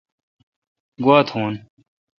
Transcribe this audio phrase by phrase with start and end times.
[1.03, 1.51] گوا تھون